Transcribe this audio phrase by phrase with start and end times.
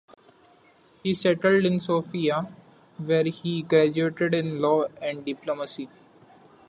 [1.03, 2.51] He settled in Sofia,
[2.97, 5.89] where he graduated in law and diplomacy.